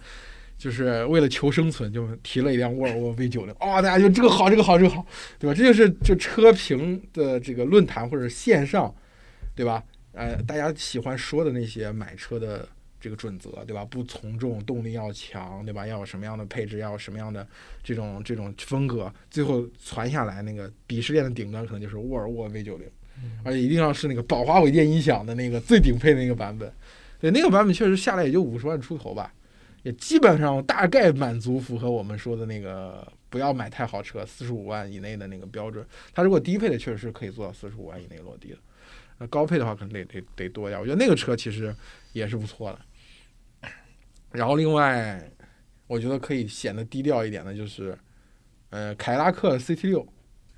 [0.59, 5.05] 就是为了求生存，就提了一辆沃尔沃 V 九零，哦，大家就这个好，这个好，这个好，
[5.39, 5.53] 对吧？
[5.53, 8.93] 这就是就车评的这个论坛或者线上，
[9.55, 9.81] 对吧？
[10.11, 12.67] 呃，大家喜欢说的那些买车的
[12.99, 13.85] 这个准则，对吧？
[13.85, 15.87] 不从众，动力要强，对吧？
[15.87, 17.47] 要有什么样的配置，要有什么样的
[17.81, 22.85] 这种这种风格，最后传下来那个鄙视链的顶端可能就是沃尔沃 V 九零，
[23.45, 26.69] 而且一定要是那个宝华韦健音响的那个最顶配的那个版本。
[27.19, 29.33] 对，那个版本确实下来也就五十万出头吧，
[29.83, 35.85] 也基本上大概满足符合我们说的那个不要买太好车，四十五万以内的那个标准。
[36.13, 38.57] 它如果低配的确实是可以做到四十五万以内落地的，
[39.17, 40.79] 那高配的话可能得得得多一点。
[40.79, 41.75] 我觉得那个车其实
[42.13, 42.79] 也是不错的。
[44.31, 45.21] 然后另外，
[45.87, 47.97] 我觉得可以显得低调一点的就是，
[48.69, 50.07] 呃，凯迪拉克 CT 六，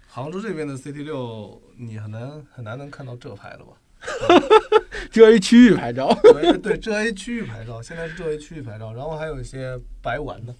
[0.06, 3.81] 杭州这边的 CT 六，你很难很难能看到这牌了吧？
[5.12, 6.14] 这一区域牌照。
[6.22, 10.56] 对对，浙 A 区域牌照，现在是浙 A 区域牌照，然后还有一些白玩的，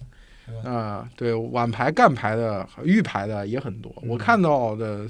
[0.68, 3.92] 啊、对，晚牌、干牌的、玉牌的也很多。
[4.06, 5.08] 我看到的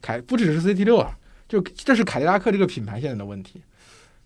[0.00, 1.16] 凯不只是 CT 六啊，
[1.48, 3.62] 就这是凯迪拉克这个品牌现在的问题，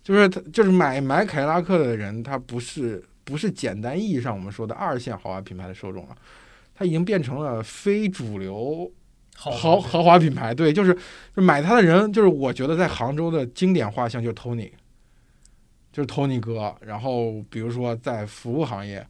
[0.03, 6.17] 就是他就是买买凯迪拉克的人，他不是不是简单意义上我们说的二线豪华品牌的受众了，
[6.75, 8.91] 他已经变成了非主流
[9.35, 10.55] 豪豪豪华品牌。
[10.55, 10.97] 对，就是
[11.37, 14.71] 就买它的人，就是我觉得在杭州的经典画像就是 Tony，
[15.93, 16.75] 就是 Tony 哥。
[16.81, 19.07] 然后比如说在服务行业，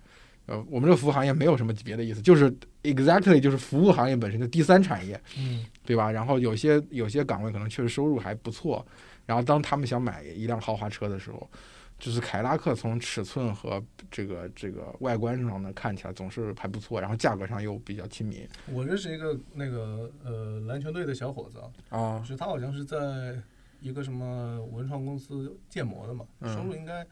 [0.47, 6.11] 呃，我们这个服务行业没有什么别的意思，就是 exactly 就是服务行业本身的第三产业，嗯，对吧？
[6.11, 8.85] 然后有些有些岗位可能确实收入还不错，
[9.27, 11.49] 然后当他们想买一辆豪华车的时候，
[11.98, 21.59] 就是凯迪拉克从尺寸和这个这个外观上呢看起来总是还不错，然后价格上又比较亲民我认识一个那个呃篮球队的小伙子
[21.90, 23.40] 啊，啊就是他好像是在
[23.80, 27.07] 一个什么文创公司建模的嘛，嗯收入应该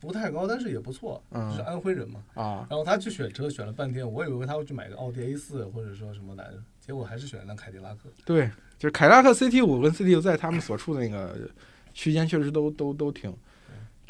[0.00, 2.24] 不太高，但是也不错，嗯就是安徽人嘛。
[2.34, 8.08] 啊然后他去选车选了半天，我以为他会去买个奥迪 A 四或者说什么来着，结果还是选了辆凯迪拉克。
[8.24, 11.48] 对，就是凯迪拉克 CT 五跟 CT 六在他们所处的那个
[11.92, 13.36] 区间确实都都都挺，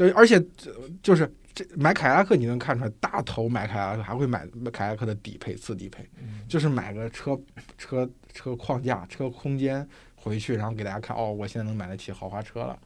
[0.00, 7.38] 对，而且这就是这买凯迪拉克你能看出来，大头买凯迪拉克还会买凯迪拉克的底配、次底配，嗯，就是买个车
[7.76, 12.78] 车车框架、车空间回去，然后给大家看，哦，我现在能买得起豪华车了。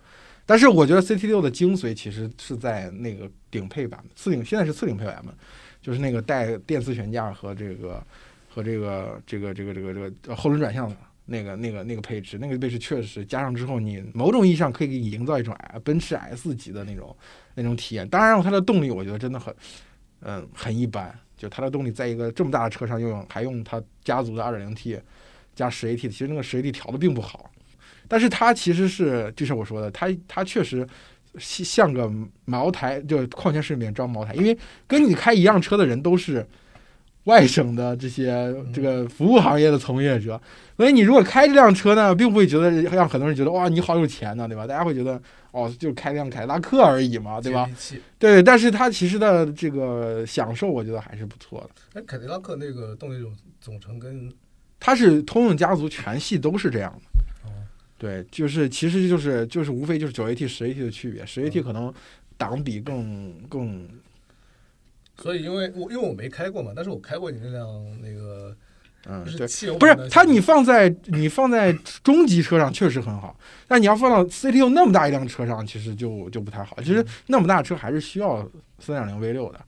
[0.45, 5.33] 但是我觉得 CT 六的精髓其实是在那个顶配版本，次顶现在是次顶配版本，
[5.81, 8.05] 就是那个带电磁悬架和这个
[8.49, 17.17] 和这个这个这个这个这个呃后轮转向的那个那个那个配置，那个配置确实加上之后，你某种意义上可以给你营造一种奔驰 S 级的那种
[17.55, 18.09] 那种体验。
[18.09, 19.55] 当然，它的动力我觉得真的很
[20.21, 25.01] 嗯很一般，就它的动力在一个这么大的车上用还用它家族的 2.0T
[25.55, 27.51] 加 10AT，其实那个 10AT 调的并不好。
[28.07, 30.87] 但是它其实是，就像我说的，它它确实
[31.39, 32.13] 像像个
[32.45, 34.57] 茅台，就矿泉水里面装茅台，因为
[34.87, 36.47] 跟你开一样车的人都是
[37.25, 40.41] 外省的这些这个服务行业的从业者，
[40.77, 44.67] 所以你如果开这辆车呢，并不会觉得让很多人觉得哇你好有钱呢，对吧？
[44.67, 47.69] 大家会觉得哦，就开辆凯迪拉克而已嘛，对吧
[48.19, 52.01] 对，但是它其实的这个享受，我觉得还是不错的。
[52.01, 54.31] 哎，凯迪拉克那个动力总总成跟
[54.79, 57.49] 它是通用家族全系都是这样的。
[57.49, 57.53] 哦
[57.97, 61.95] 对，就是其实就是就是无非就是九 AT 十 AT 的区别，十 AT 嗯可能
[62.37, 63.89] 档比更更
[65.17, 67.67] 所以因为我因为我没开过嘛，但是我开过你那辆
[68.03, 68.55] 那个
[69.07, 69.47] 嗯对，
[69.79, 71.73] 不是它你放在你放在
[72.03, 73.37] 中级车上确实很好，
[73.69, 76.77] 但你要放到 CTO 那么大一辆车上，其实就就不太好。
[76.79, 78.39] 其实那么大车还是需要
[78.79, 79.61] 三点零 V 六的。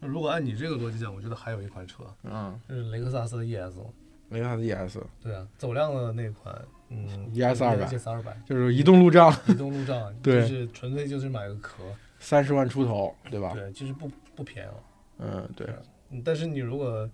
[0.00, 3.84] 如果按你这个逻辑讲，我觉得还有一款车，嗯，就是雷克萨斯的 ES 嘛。
[4.28, 6.54] 雷克萨斯 ES 对啊，走量的那款，
[6.90, 11.82] 嗯 ES 200 ES 二百，就是移动路障，移动路障， 对就是纯粹就是买个壳，
[12.18, 13.52] 三十万出头，对吧？
[13.54, 14.84] 对，其实不不便宜了。
[15.18, 15.66] 嗯，对，
[16.10, 17.08] 嗯但是你如果，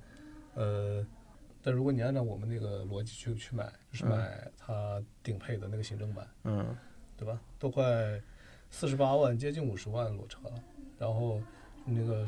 [0.54, 1.06] 呃，
[1.62, 6.76] 但如果你按照我们那个逻辑去去买，就是嗯买它顶配的那个行政版，嗯
[7.16, 7.40] 对吧？
[7.58, 8.20] 都快
[8.68, 10.54] 四十八万，接近五十万裸车了。
[10.98, 11.40] 然后
[11.84, 12.26] 那个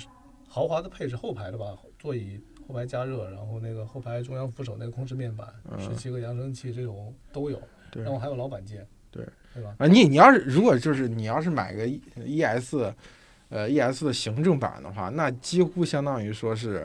[0.49, 9.75] 豪华的配置，后排的吧，座椅后排加热，然后那个后排中央扶手那个控制面板，嗯十七个扬声器这种都有，对然后还有老板键，对对吧？
[9.79, 11.87] 啊，你你要是如果就是你要是买个
[12.25, 12.75] ES，
[13.55, 16.85] 呃 ES 的行政版的话，那几乎相当于说是，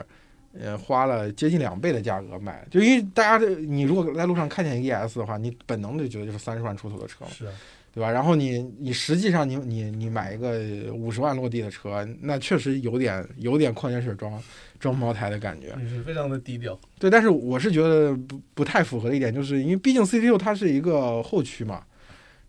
[0.56, 7.52] 呃花了接近两倍的价格买，就因为大家的你如果在路上看见 ES 的话，你本能的就觉得就是三十万出头的车嘛，是啊，
[7.92, 8.08] 对吧？
[8.12, 10.60] 然后你你实际上你你你买一个
[10.94, 14.40] 五十万落地的车，那确实有点有点矿泉水装
[14.78, 15.74] 装茅台的感觉。
[15.76, 21.82] 你是非常的低调，对，但是我是觉得不不太符合的一点，就是因为毕竟 CT 六它是一个后驱嘛，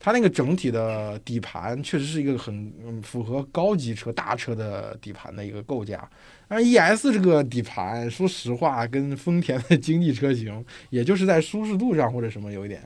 [0.03, 6.09] 它那个整体的底盘确实是一个很嗯符合高级车大车的底盘的一个构架。
[6.47, 12.81] 但是 ES 这个底盘，说实话，跟丰田的经济车型， 也就是在舒适度上或者什么有一点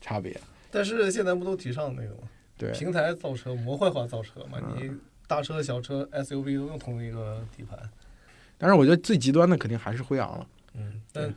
[0.00, 0.38] 差别。
[0.70, 2.28] 但是现在不都提倡那个吗？
[2.58, 4.90] 对，平台造车、模块化造车嘛，嗯你
[5.28, 7.78] 大车、小车、SUV 都用同一个底盘。
[8.58, 10.46] 但是我觉得最极端的肯定还是辉昂了。
[10.74, 11.32] 嗯，但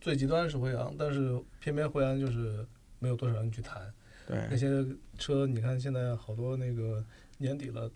[0.00, 2.64] 最极端是辉昂，但是偏偏辉昂就是
[2.98, 3.80] 没有多少人去谈
[4.26, 4.84] 对，那些
[5.18, 5.46] 车。
[5.46, 7.04] 你看现在好多那个
[7.38, 7.90] 年底了，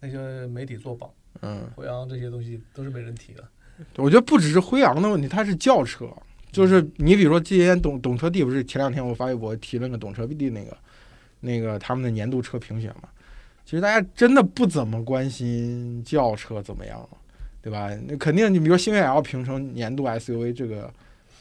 [0.00, 1.10] 那些媒体做榜，
[1.40, 3.46] 嗯，辉昂这些东西都是没人提的。
[3.96, 6.08] 我觉得不只是辉昂的问题，它是轿车。
[6.52, 10.76] 就是你比如说，今年懂懂车帝不是前两天我发微博提了个懂车帝那个
[11.40, 13.08] 那个他们的年度车评选嘛？
[13.64, 17.08] 其实大家真的不怎么关心轿车怎么样了，
[17.60, 17.92] 对吧？
[18.06, 20.92] 那肯定你比如说星越 L 评成年度 SUV 这个，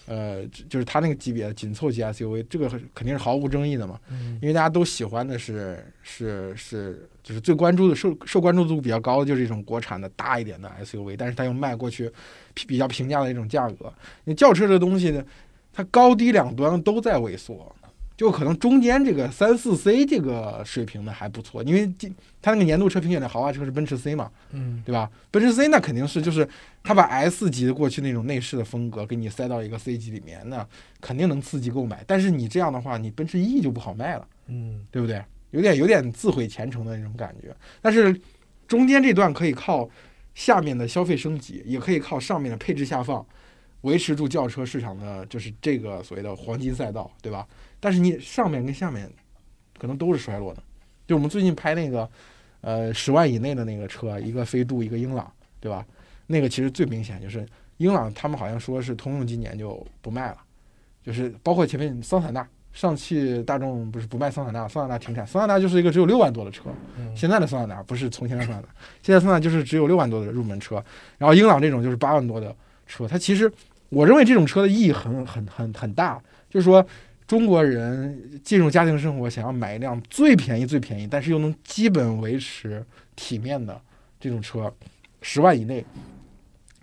[0.06, 4.00] 呃，就就是它那个级别的紧凑级 SUV，这个肯定是毫无争议的嘛。
[4.10, 12.12] 嗯因为大家都喜欢的是是是，就是最关注的受受关注度比较高的就是一种国产的大一点的 SUV，但是它又卖过去
[12.54, 13.94] 比比较平价的一种价格。
[14.26, 15.24] 你轿车这东西呢，
[15.72, 17.74] 它高低两端都在萎缩，
[18.24, 25.12] 就可能中间这个三四 C 这个水平的还不错，因为今它那个年度车评选的豪华车是奔驰 C 嘛，嗯，对吧？
[25.30, 26.48] 奔驰 C 那肯定是就是
[26.82, 30.66] 它把 S 级的过去那种内饰的风格给你塞到一个 C 级里面，那
[31.02, 32.02] 肯定能刺激购买。
[32.08, 34.26] 但是你这样的话，你奔驰 E 就不好卖了。
[34.48, 35.22] 嗯，对不对？
[35.52, 37.54] 有点有点自毁前程的那种感觉。
[37.82, 38.18] 但是
[38.70, 39.90] 中间这段可以靠
[40.34, 43.26] 下面的消费升级，也可以靠上面的配置下放，
[43.82, 47.46] 维持住轿车市场的就是这个所谓的黄金赛道，对吧？
[47.84, 49.12] 但是你上面跟下面
[49.78, 50.64] 可能都是衰落的。
[51.06, 52.10] 就我们最近拍那个
[52.62, 55.86] 呃十万以内的那个车，一个飞度，一个英朗，对吧？
[56.28, 57.46] 那个其实最明显就是
[57.80, 60.38] 英朗，他们好像说是通用今年就不卖了，
[61.04, 62.48] 就是包括前面桑塔纳。
[62.72, 65.28] 上汽大众不是不卖桑塔纳，桑塔纳停产。
[65.28, 68.68] 桑塔纳就是一个只有六万多的车，嗯现在的桑塔纳不是从前的桑塔纳，
[69.04, 70.84] 现在桑塔纳就是只有六万多的入门车，
[71.20, 72.56] 然后英朗这种就是八万多的
[72.88, 73.08] 车。
[73.08, 73.52] 它其实
[73.90, 76.20] 我认为这种车的意义很很很很大，
[76.50, 76.84] 就是说
[77.34, 83.82] 中国人进入家庭生活，想要买一辆最便宜最便宜，但是又能基本维持体面的
[84.20, 84.72] 这种车，
[85.20, 85.84] 十万以内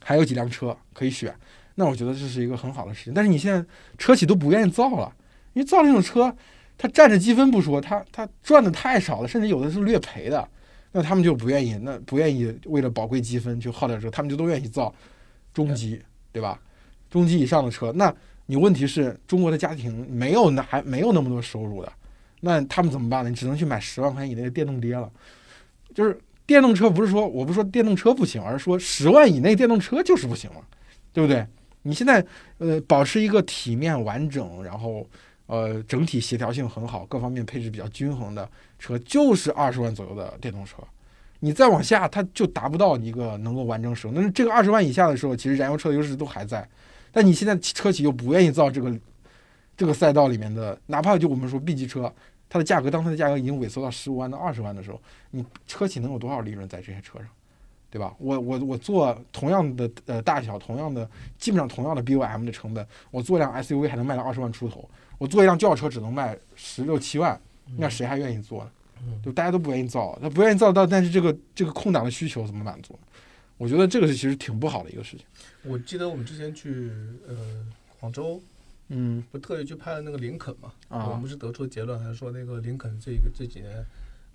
[0.03, 1.33] 还有几辆车可以选，
[1.77, 3.15] 那我觉得这是一个很好的事情。
[3.15, 3.65] 但是你现在
[3.97, 5.15] 车企都不愿意造了。
[5.53, 6.35] 因为造这种车，
[6.77, 10.49] 它占着积分不说，它它赚的太少了，甚至有的是略赔的，
[10.91, 14.93] 那他们就不愿意，那不愿意为了宝贵积分去耗点车，他们就都愿意造
[15.55, 16.61] 中级，对吧？
[17.09, 18.13] 中级以上的车，那
[18.51, 21.93] 你问题是中国的家庭没有那还没有那么多收入的，
[22.41, 23.31] 那他们怎么办呢？
[23.31, 25.09] 你只能去买十万块钱以内的电动爹了。
[25.95, 30.61] 就是电动车不是说我不说电动车不行，而是说十万以内电动车就是不行了，
[31.13, 31.47] 对不对？
[31.83, 32.25] 你现在
[32.59, 35.07] 呃保持一个体面完整，然后。
[35.53, 40.77] 呃，整体协调性很好，各方面配置比较均衡的车，就是二十万左右的电动车。
[41.41, 44.15] 你再往下，它就达不到一个能够完整使用。
[44.15, 46.65] 但是这个二十万以下的时候，其实燃油车的优势都还在。
[47.13, 48.95] 但你现在车企又不愿意造这个
[49.77, 52.13] 这个赛道里面的，哪怕就我们说 B 级车，
[52.49, 57.29] 它的价格当它的价格已经萎缩到十五万到二十万的时候，你车企能有多少利润在这些车上，
[57.91, 58.15] 对吧？
[58.19, 67.41] 我我我做同样的呃大小，同样的基本上同样的 BOM 的成本，我做一辆 SUV 还能卖到二十万出头，我做一辆轿车只能卖十六七万，
[67.77, 68.71] 那谁还愿意做呢？
[69.25, 72.99] 就大家都不愿意造，他不愿意造到，但是这个这个空档的需求怎么满足？
[73.61, 75.27] 我觉得这个是其实挺不好的一个事情。
[75.65, 76.91] 我记得我们之前去
[77.29, 77.37] 呃
[78.01, 78.43] 广州，
[78.89, 83.85] 嗯不特意去拍了那个林肯嘛，我啊们不是得出结论，还是说那个林肯这个这几年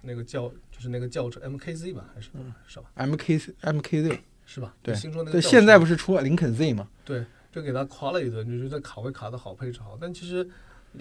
[0.03, 2.29] 那个轿就是那个轿车 MKZ 吧，还是、
[2.67, 4.75] 是吧？，MK MKZ， 是吧？
[4.83, 6.87] 对新说那个对，现在不是出了林肯 Z 嘛？
[7.03, 9.97] 对，就给他夸了一顿，就是这卡位卡的好，配置好。
[9.99, 10.47] 但其实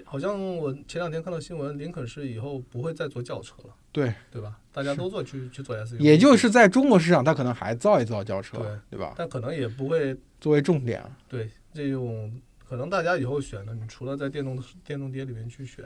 [0.02, 4.58] 好像我前两天看到新闻，林肯是以后不会再做轿车了，对，对吧？
[4.72, 9.14] 大家都做去去做 SUV，也就是在中国市场，它可能还造一造轿车，对对吧？
[9.16, 15.84] 但可能也不会作为重点，对这种，可能大家以后选的，你除了在电动电动碟里面去选，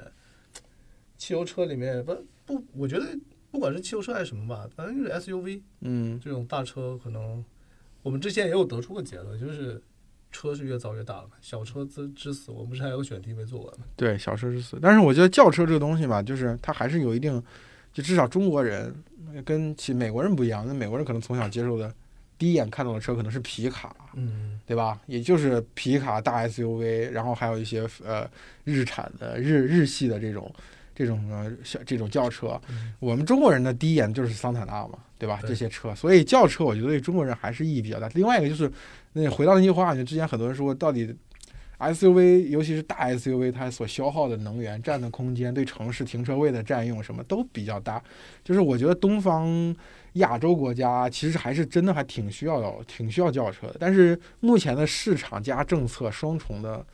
[1.18, 2.16] 汽油车里面不
[2.46, 3.06] 不，我觉得
[3.50, 7.44] 不管是汽油车还是什么吧，反正就是 SUV 嗯，这种大车，可能
[8.02, 9.82] 我们之前也有得出过结论，就是
[10.32, 13.84] 车是越造越大了嘛，小车之之死，我们不是还有个选题没做完吗？
[13.96, 14.78] 对，小车之死。
[14.80, 17.42] 但是我觉得轿车这个东西吧，就是它还是有一定，
[17.92, 18.94] 就至少中国人
[19.44, 21.92] 跟其美国人不一样，那美国人可能从小接受的
[22.36, 25.00] 第一眼看到的车可能是皮卡，嗯，对吧？
[25.06, 28.28] 也就是皮卡大 SUV，然后还有一些呃
[28.64, 30.52] 日产的日日系的这种
[30.94, 32.60] 这种呃小这种轿车。
[32.68, 35.38] 嗯我们中国人的第一眼就是桑塔纳嘛，对吧？
[35.40, 38.08] 对这些车，所以轿车我觉得对中国人还是意义比较大。
[38.14, 38.70] 另外一个就是，
[39.12, 41.12] 那回到那句话，就之前很多人说，到底
[41.78, 48.02] SUV，尤其是大 SUV，它所消耗的能源、占的空间、对城市停车位的占用什么都比较大。
[48.42, 49.74] 就是我觉得东方
[50.14, 56.84] 亚洲国家其实还是真的还挺需要挺需要轿车的，但是目前的市场加政策双重的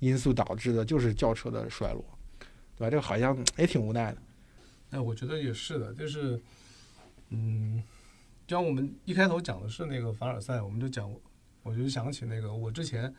[0.00, 2.04] 因素导致的就是轿车的衰落，
[2.76, 2.90] 对吧？
[2.90, 4.18] 这个好像也挺无奈的。
[4.90, 6.38] 哎，我觉得也是的，就是，
[7.30, 7.82] 嗯，
[8.46, 11.10] 就像我们一开头讲的是那个凡尔赛，我们就讲，
[11.62, 13.12] 我就想起那个我之前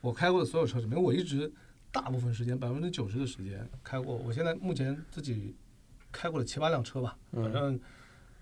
[0.00, 1.50] 我开过的所有车里面，我一直
[1.90, 5.54] 大部分时间百分之九十的时间开过，我现在目前自己
[6.12, 7.80] 开过了七八辆车吧，反嗯正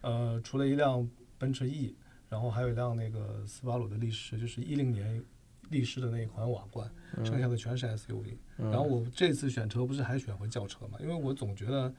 [0.02, 1.94] 呃，除了一辆奔驰 E，
[2.28, 5.24] 然后还有一辆那个斯巴鲁的力狮，就是一零年
[5.70, 6.90] 力狮的那一款瓦罐，
[7.24, 8.36] 剩下的全是 SUV。
[8.58, 10.98] 嗯然后我这次选车不是还选回轿车嘛？
[11.00, 11.92] 因为我总觉得，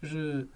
[0.00, 0.46] 就是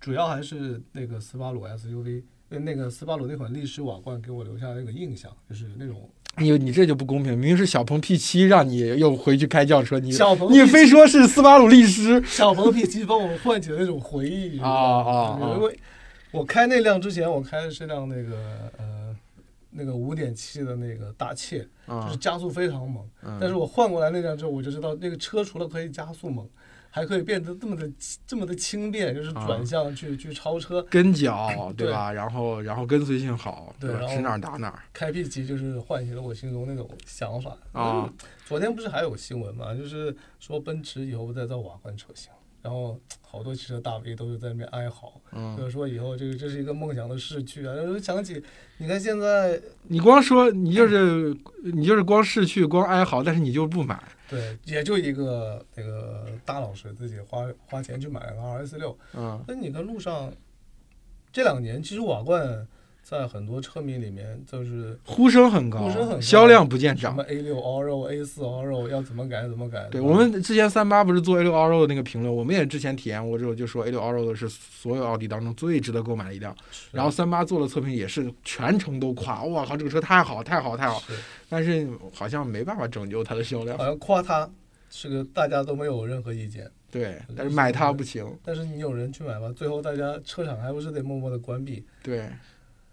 [0.00, 15.78] 主要还是那个斯巴鲁 SUV，因为那个斯巴鲁那款力狮瓦罐给我留下那个印象，就是那种你你这就不公平，明明是小鹏 P 7让你又回去开轿车，你小鹏你非说是斯巴鲁力狮小鹏 P7 帮我唤起了那种回忆啊啊啊因为
[16.30, 18.36] 我开那辆之前，我开的是辆那个
[18.78, 19.14] 呃
[19.70, 23.04] 那个五点七的那个大切，就啊是，加速非常猛。
[23.22, 26.48] 嗯但是我换过来那辆之后，我就知道那个车除了可以加速猛，
[26.94, 27.90] 还可以变得这么的
[28.26, 29.46] 这么的轻便，就是啊。
[29.46, 30.80] 转向去、去超车。
[30.90, 31.86] 跟脚对。
[31.86, 32.12] 对吧？
[32.12, 37.56] 然后然后跟随性好，对指哪打哪开 P 机就是唤起了我心中那种想法。
[37.72, 38.04] 啊。
[38.04, 38.12] 嗯
[38.44, 42.30] 昨天不是还有个新闻嘛，就是说奔驰以后不再造瓦罐车型，
[42.62, 47.74] 然后好多汽车大 V 都是在那边哀嚎，就嗯，是说以后这个这是一个梦想的逝去啊。
[47.74, 48.42] 然后想起，
[48.78, 59.42] 你看现在你光说你就是你就是光逝去光哀嚎，但是你就不买，对，也就一个那个大老师自己花花钱去买了个 RS 六，嗯。
[59.48, 60.32] 那你看路上
[61.32, 62.66] 这两年，其实瓦罐
[63.02, 67.22] 在很多车迷里面就是呼声很高呼声很高，销量不见涨什么。
[67.24, 69.88] A 六 Allroad、A 四 Allroad 要怎么改怎么改。
[69.90, 76.56] 对我们之前三八不是做 A 六 Allroad 的那个评论，我们也之前体验过之后就说 A 六 Allroad 是所有奥迪当中最值得购买的一辆。
[76.92, 81.02] 然后三八做了测评也是全程都夸，哇靠，这个车太好太好太好，
[81.48, 83.84] 但是好像没办法拯救它的销量好。
[83.84, 84.48] 像夸它
[84.88, 88.24] 是个大家都没有任何意见，对，但是买它不行。
[88.44, 91.84] 但是你有人去买吗，最后大家车厂还不是得默默的关闭。
[92.02, 92.28] 对，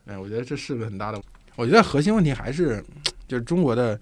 [0.10, 1.22] 哎，我觉得这是个很大的，
[1.56, 2.84] 我觉得核心问题还是
[3.28, 4.00] 就是中国的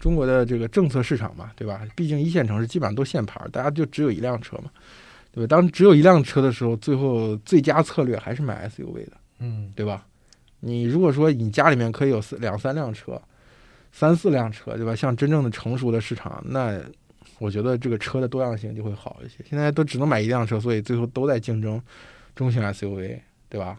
[0.00, 1.82] 中国的这个政策市场嘛，对吧？
[1.94, 4.70] 毕竟一线城市基本上都限牌儿，大家就只有一辆车嘛，
[5.30, 5.46] 对吧？
[5.46, 10.06] 当只有一辆车的时候，最后最佳策略还是买 SUV 的，嗯，对吧？
[10.60, 13.20] 你如果说你家里面可以有四两三辆车，
[13.92, 14.96] 三四辆车，对吧？
[14.96, 16.80] 像真正的成熟的市场，那
[17.38, 19.44] 我觉得这个车的多样性就会好一些。
[19.48, 21.80] 现在都只能买一辆车，所以最后都在竞争
[22.34, 23.18] 中型 SUV，
[23.50, 23.78] 对吧？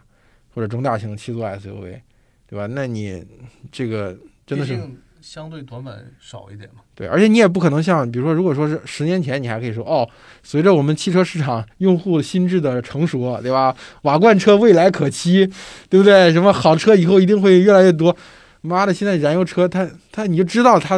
[0.58, 2.00] 或者中大型七座 SUV，
[2.48, 2.66] 对吧？
[2.66, 3.24] 那你
[3.70, 4.76] 这个真的是
[5.20, 6.80] 相对短板少一点嘛。
[6.96, 10.08] 对，而且你也不可能像，比如说，如果说是十年前，你还可以说，哦，
[10.42, 13.72] 随着我们汽车市场用户心智的成熟，对吧？
[14.02, 15.48] 瓦罐车未来可期，
[15.88, 16.32] 对不对？
[16.32, 18.16] 什么好车以后一定会越来越多。
[18.62, 20.96] 妈的，现在燃油车它它你就知道它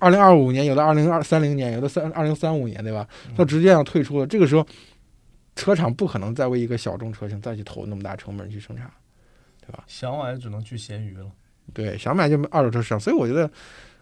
[0.00, 3.06] 二零二五年有的二零二三零年有的三二零三五年，对吧？
[3.36, 4.26] 它直接要退出了。
[4.26, 4.66] 这个时候，
[5.56, 8.88] 车厂不可能再为一个小众车型再去投那么大成本去生产，
[9.60, 9.82] 对吧？
[9.88, 11.28] 想买只能去闲鱼了。
[11.72, 13.00] 对，想买就二手车市场。
[13.00, 13.50] 所以我觉得，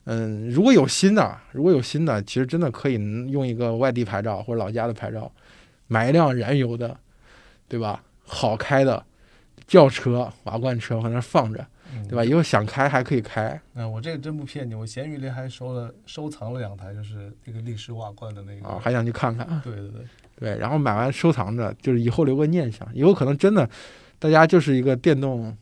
[0.05, 2.95] 嗯，如果有新的，如果有新的，其实真的可以
[3.31, 5.33] 用一个外地牌照或者老家的牌照，
[5.87, 6.95] 买一辆燃油的，
[7.69, 8.05] 对吧？
[8.27, 9.03] 好开的
[9.67, 11.61] 轿车、瓦罐车往那放着。
[11.61, 12.25] 嗯对吧？？
[12.25, 13.61] 以后想开还可以开。
[13.75, 18.67] 嗯，我这个真不骗你，我闲鱼里还收了收藏了两台，就是那个历史瓦罐的那个。
[18.67, 20.05] 啊，还想去看看，对对对，
[20.45, 23.67] 对，然后买完收藏着，就是以后留个念想，以后可能真的，
[24.19, 25.57] 大家就是一个电动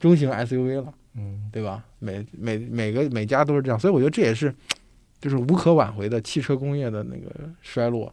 [0.00, 1.84] 中型 SUV 了，嗯，对吧？
[2.00, 4.52] 每每每个每家都是这样，所以我觉得这也是
[5.20, 7.30] 就是无可挽回的汽车工业的那个
[7.62, 8.12] 衰落，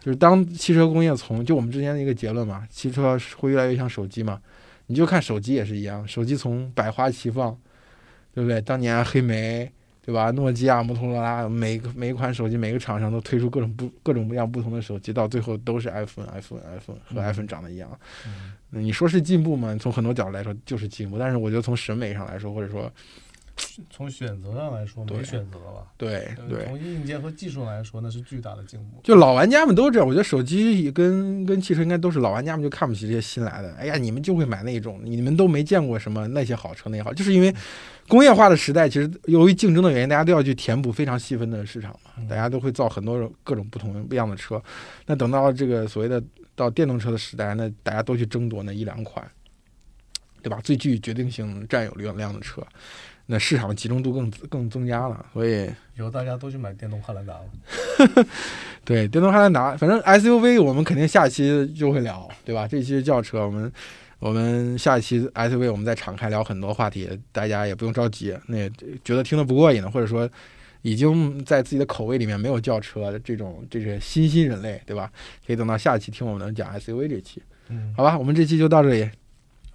[0.00, 4.40] 就是当汽车工业从就我们之前的一个结论嘛，汽车会越来越像手机嘛，
[4.86, 7.54] 你就看手机也是一样，手机从百花齐放，
[8.32, 8.58] 对不对？
[8.58, 9.70] 当年黑莓。
[10.04, 10.32] 对吧？
[10.32, 17.88] 诺基亚、摩托罗拉，每个每一款手机，每个厂商都推出各种不各种各样不同的手机，到最后都是 iPhone、iPhone、iPhone 和嗯 iPhone 长得一样。
[18.26, 19.76] 嗯你说是进步吗？
[19.78, 22.90] 从很多角度来说就是进步，但是我觉得从审美上来说，或者说
[23.90, 25.86] 从选择上来说没选择了吧？
[25.96, 29.00] 对对，从硬件和技术来说，那是巨大的进步。
[29.02, 33.72] 就老玩家们都这样，我觉得手机跟跟汽车应该都是老玩家们就看不起这些新来的。
[33.74, 37.54] 哎呀，你们就会买那种，你们都没见过什么那些好车那些好，就是因为
[38.08, 44.60] 工业化的时代，其实由于竞争的原因，大家都要去填补非常细分的市场嘛，嗯大家都会造很多种各种不同不一样的车。
[45.06, 46.22] 那等到这个所谓的
[46.54, 49.26] 到电动车的时代，那大家都去争夺那一两款，
[50.42, 50.60] 对吧？
[50.62, 52.62] 最具决定性占有量的车，
[53.32, 55.66] 那市场的集中度更更增加了，所以。
[55.96, 58.26] 以后大家都去买电动汉兰达了。
[58.84, 62.68] 对，电动汉兰达，反正 SUV 我们肯定下期就会聊，对吧？
[62.68, 63.72] 这期是轿车，我们
[64.18, 68.36] 我们下一期 SUV 我们再敞开聊很多话题，大家也不用着急。
[68.46, 68.68] 那
[69.04, 70.28] 觉得听得不过瘾的，或者说
[70.80, 75.10] 已经在自己的口味里面没有轿车的这种这些新兴人类，对吧？
[75.46, 78.18] 可以等到下期听我们讲 SUV 这期，嗯，好吧？
[78.18, 79.10] 我们这期就到这里，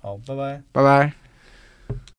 [0.01, 0.61] 好，拜拜。
[0.71, 1.13] 拜拜。